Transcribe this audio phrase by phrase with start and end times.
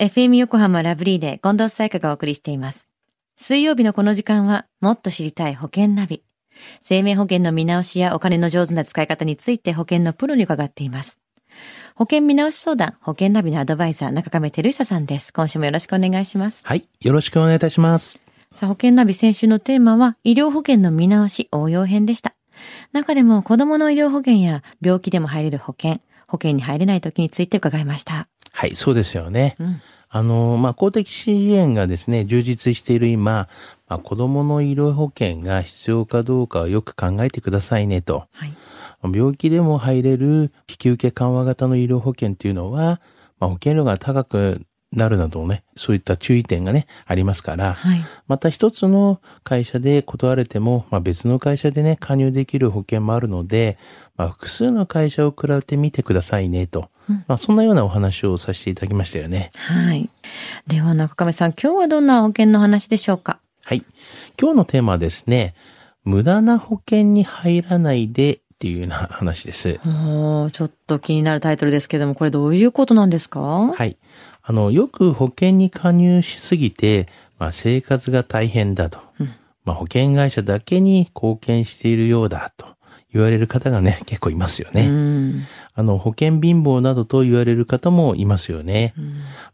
[0.00, 2.86] FM 横浜ラブリーで近藤沙耶香がお送りしています。
[3.36, 6.22] 水曜日のこの時間は、もっと知りたい保険ナビ。
[6.82, 11.18] 生命保険の見直しやお金の上手な使い方について保険のプロに伺っています。
[11.96, 15.32] 保険見直し相談、保険ナビのアドバイザー、中亀照久さんです。
[15.32, 16.60] 今週もよろしくお願いします。
[16.64, 16.88] はい。
[17.02, 18.20] よろしくお願いいたします。
[18.54, 22.36] さあ、保険ナビ先週のテーマは、医療保険の見直し応用編でした。
[22.92, 28.28] 中でも子供の医療保険や病気でも入れる保険、保険に入れない時について伺いました。
[28.58, 29.54] はい、そうですよね。
[29.60, 29.80] うん
[30.10, 33.46] あの、まあ、公的支援がですね、充実している今、
[33.88, 38.24] まあ、子供の医療保険が必要かどうかをよく考えてくださいねと。
[38.32, 38.54] はい。
[39.14, 43.02] 病気でも入れる引き受け緩和型の医療保険っていうのは、
[43.38, 48.00] まあ、保険料が高くなるなどね、そういった注意点がね、ありますから、はい。
[48.28, 53.76] また一つの会社で断れても、まあ、別の会社でね、加入できる保険もあるので、
[54.16, 56.88] まあ、複数の会社を比べてみてくださいねと。
[57.08, 59.50] うんまあ、そんなようなお話をさせていただきましたよね。
[59.56, 60.10] はい。
[60.66, 63.38] では中亀さん、今日はどんな保険の話でしょうか？
[63.64, 63.84] はい。
[64.40, 65.54] 今日のテーマはですね、
[66.04, 69.74] 無駄な保険に入らないでっていうような話です。
[69.74, 73.40] ちょっと気になるタイトルですけども、これどういうことなんですか？
[73.40, 73.96] はい。
[74.42, 79.00] あの、よく保険に加入しすぎて、まあ、生活が大変だと。
[79.20, 79.30] うん
[79.64, 82.64] まあ、保険会社だけに貢献しているようだと
[83.18, 84.86] 言われる方がね、結構いますよね。
[84.88, 85.44] うん。
[85.74, 88.94] あの、保険貧乏などと言われる方もいますよね。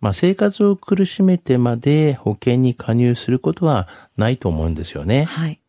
[0.01, 5.25] まあ、生活を苦しめてまで保険に加入することはないと思うんですよね。
[5.25, 5.61] はい。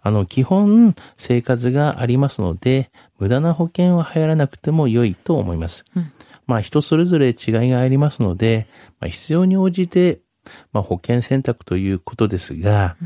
[0.00, 5.84] あの、基本生活がありますので、無駄な保険は流行らなくても良いと思います。
[5.94, 6.12] うん
[6.46, 7.34] まあ、人それぞれ違い
[7.70, 8.66] がありますので、
[9.00, 10.20] まあ、必要に応じて、
[10.72, 12.96] まあ、保険選択ということですが、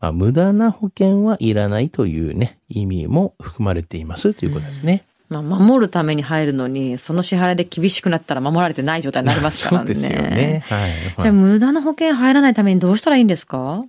[0.00, 5.04] まあ、無駄な保険はいらないというね、意味も含まれていますということですね。
[5.28, 9.94] まあ、守るために入るのに、その支払いで厳しくなったら守られてない状態になりますからね。
[9.94, 10.64] そうですよね。
[10.68, 10.90] はい。
[11.18, 13.80] じゃあ、無駄な保険入らないためにどうしたらいいんですか？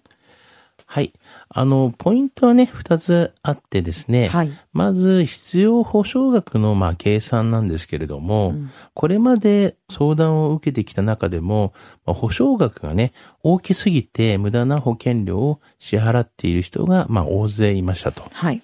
[0.88, 1.14] はい。
[1.58, 4.28] あの、ポイントはね、二つあってですね。
[4.28, 8.54] はいまず、必要保証額の、まあ、計算なんですけれども、
[8.94, 11.74] これまで相談を受けてきた中でも、
[12.06, 18.24] まあ、保証額がね、大きすぎて無駄な保険料を支払っている人が、まあ、大勢いましたと。
[18.34, 18.62] はい。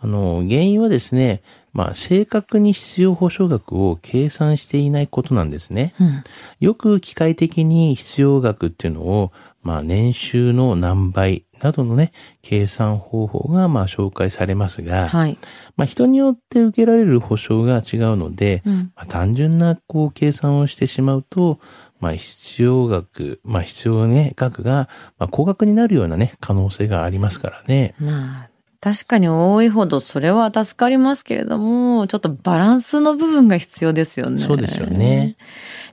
[0.00, 5.94] あの、原因はですね、まあ、正確に必要保証額を計算していないことなんですね。
[6.00, 6.24] うん。
[6.60, 9.32] よく機械的に必要額っていうのを、
[9.62, 15.36] まあ年収の何倍などのね、計算方法がまあ紹介されますが、はい。
[15.76, 21.58] まあ人によって受けられる保証が違うので、うんまあ単純なこう計算をしてしまうと、
[22.00, 24.88] まあ必要額、まあ必要ね、額が、
[25.18, 27.94] まあ高額になるようなね、可能性がありますからね。
[27.98, 28.48] まあ、
[28.80, 34.38] 確かに多いほどそれは助かりますけれども、ちょっとバランスの部分が必要ですよね。
[34.38, 35.36] そうですよね。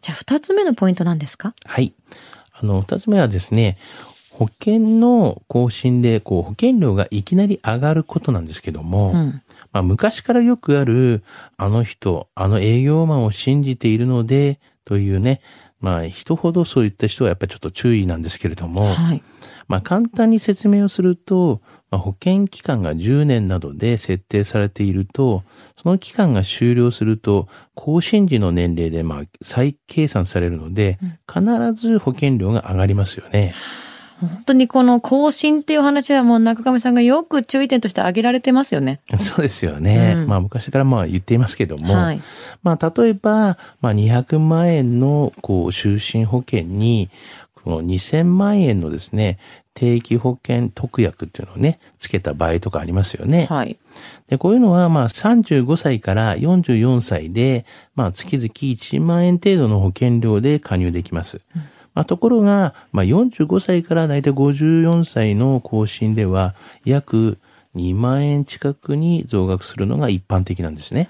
[0.01, 1.55] じゃあ、二つ目のポイントなんですか？
[1.65, 1.95] はい。
[2.59, 3.77] あの、二つ目はですね、
[4.29, 9.41] 保険の更新で、こう、保険料がいきなり上がることなんですけども、うん。
[9.71, 11.23] まあ、昔からよくある、
[11.57, 15.41] あの人、あの営業マンを信じているので、というね、
[15.79, 19.23] まあ、人ほどそういった人はやっぱりちょっと注意なんですけれども、はい。
[19.67, 21.61] まあ、簡単に説明をすると、
[21.95, 25.43] まあ、保険期間が10年などで設定されていると、
[25.81, 31.41] その期間が終了すると、更新時の年齢でまあ再計算されるので、必
[31.73, 33.55] ず保険料が上がりますよね。
[34.19, 38.99] 本当にこの更新っていう話はもう中上さんがよく注意点として挙げられてますよね。
[39.17, 40.15] そうですよね。
[40.17, 42.21] うんまあ昔からまあ言っていますけども、はい。
[42.61, 47.09] まあ例えば、まあ200万円のこう就寝保険に、
[47.63, 49.39] この2000万円のですね、
[49.75, 53.45] 定期保険特約っていうのをね、つけた場合とかありますよね。
[53.49, 53.77] はい。
[54.27, 61.41] で、こういうのはまあ35歳から44歳で、まあ月々1万円程度の保険料で加入できます。
[61.93, 66.55] まあところが、まあ45歳からだいたい54歳の更新では、
[66.85, 67.37] 約
[67.75, 71.09] 2万円近くに増額するのが一般的なんですね。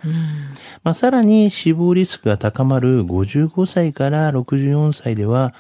[0.83, 5.53] まあさらに死亡リスクが高まる55歳から64歳では、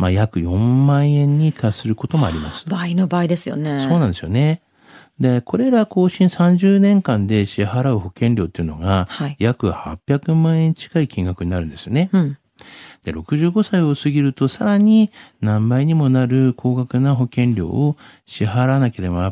[0.00, 2.66] まあ約4万円に達することもあります。
[2.70, 3.86] 倍の倍ですよね。
[3.86, 4.62] そうなんですよね。
[5.20, 12.08] で、これら更新30年間で支払う保険料っていうのがはい、約800万円近い金額になるんですよね。
[12.14, 12.38] うん。
[13.04, 15.10] で、65歳を過ぎるとさらに
[15.42, 19.30] 何倍にもなる高額な保険料を支払わなければ、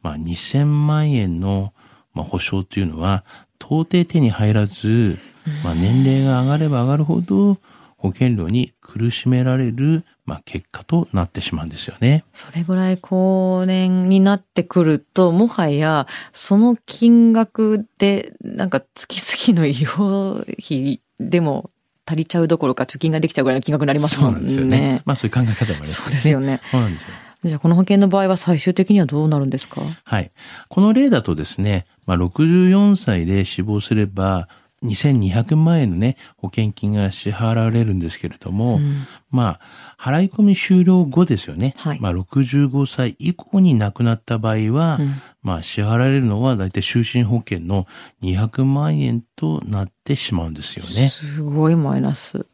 [0.00, 1.74] まあ2000万円の
[2.14, 3.24] まあ保証というのは
[3.60, 5.18] 到底手に入らず、
[5.62, 7.58] まあ年齢が上がれば上がるほど
[7.98, 12.24] 保険料に苦しめられる、まあ、結果となってしまうんですよね。
[12.34, 21.70] それぐらい高年になってくると、もはや、その金額で、なんか月々の医療費でも
[22.04, 24.50] 足りちゃうどころか貯金ができちゃうぐらいの金額になりますもんね。
[24.50, 25.02] そうね。
[25.04, 26.60] まあそういう考え方もありますそうですよね。
[26.70, 27.08] そうなんですよ。
[27.44, 29.82] じゃあこの保険の場合は最終的にはどうなるんですか？
[30.04, 30.32] はい。
[30.68, 34.48] この例だとですね、まあ64歳で死亡すれば、
[34.82, 41.74] 2200万円のね、保険金が支払われるんですけれども、うんまあ、払い込み終了後ですよね。
[41.78, 47.86] はいまあ、65歳以降に亡くなった場合は、うんまあ、支払われるのは大体就寝保険の
[48.22, 51.08] 200万円となってしまうんですよね。
[51.08, 52.46] すごいマイナス。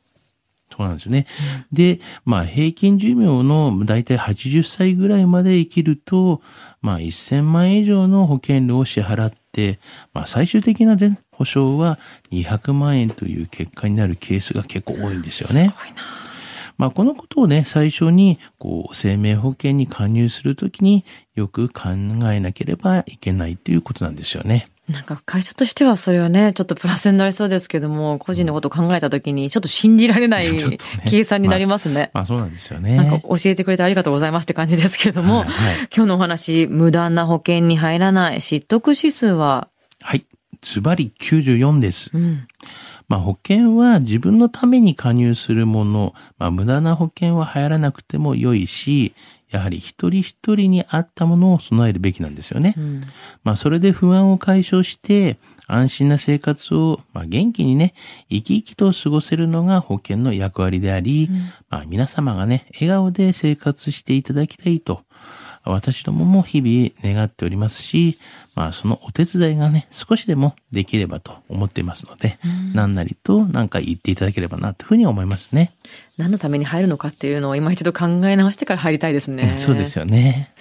[0.77, 1.27] そうなんですよね。
[1.73, 6.43] で、まあ、平均寿命の大体80歳ぐらいまで生きると、
[6.81, 9.79] まあ、1000万円以上の保険料を支払って、
[10.13, 11.99] まあ、最終的なね保証は
[12.31, 15.75] 200万円という結果になるケースが結構多いんですよね。
[15.77, 16.03] すごいな。
[16.77, 21.05] まあ、このことをね、最初に、こう、生命保険に加入するときに
[21.35, 21.91] よく考
[22.33, 24.69] えなければいけないということなんですよね。
[24.89, 30.47] なんか会社としてはそれはね、ちょっとプラスになりそうですけども、個人のことを考えたときに、ちょっと信じられない
[31.09, 32.11] 計算になりますね。
[32.13, 32.97] まあ、そうなんですよね。
[32.97, 39.69] なんか教えてくれてありがとうございますって感じですけれども、はいはい今日のお話、無駄な保険に入らない失得指数は、
[40.03, 40.27] はい。
[40.65, 42.11] ズバリ94です。
[42.15, 42.49] うん、
[43.07, 49.15] まあ保険は自分のために加入するもの、まあ無駄な保険は入らなくても良いし、
[49.51, 52.75] やはり一人一人に合ったものを備えるべきなんですよね。
[52.79, 53.03] うん、
[53.45, 57.95] まあそれで不安を解消して安心な生活を、まあ、元気にね、
[58.31, 61.29] 生き生きと過ごせるのが保険の役割であり、
[61.69, 65.03] まあ皆様がね、笑顔で生活していただきたいと、
[65.65, 68.19] 私どもも日々願っておりますし、
[68.55, 72.39] まあそのお手伝いがね、少しでもできればと思っていますので、
[72.75, 75.73] 何なりと何か言っていただければなというふうに思いますね。
[76.19, 79.55] 何のために入るのかっていうのを今一度考え直してから入りたいですね。
[79.59, 80.53] そうですよね。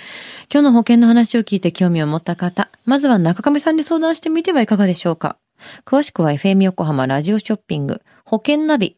[0.51, 5.37] 今日の保険の話を聞いて興味を持った方、まずは中上さんに相談してみてはいかがでしょうか。
[5.85, 8.97] 詳しくは FM 横浜ラジオショッピング、保険ナビ、